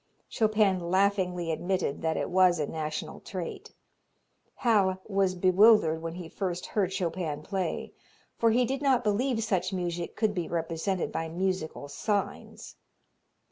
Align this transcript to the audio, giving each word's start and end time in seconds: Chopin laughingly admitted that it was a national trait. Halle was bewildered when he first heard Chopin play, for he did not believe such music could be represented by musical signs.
Chopin 0.27 0.79
laughingly 0.79 1.51
admitted 1.51 2.01
that 2.01 2.17
it 2.17 2.31
was 2.31 2.57
a 2.57 2.65
national 2.65 3.19
trait. 3.19 3.71
Halle 4.55 4.99
was 5.07 5.35
bewildered 5.35 6.01
when 6.01 6.15
he 6.15 6.27
first 6.27 6.65
heard 6.65 6.91
Chopin 6.91 7.43
play, 7.43 7.93
for 8.35 8.49
he 8.49 8.65
did 8.65 8.81
not 8.81 9.03
believe 9.03 9.43
such 9.43 9.71
music 9.71 10.15
could 10.15 10.33
be 10.33 10.47
represented 10.49 11.11
by 11.11 11.29
musical 11.29 11.87
signs. 11.87 12.77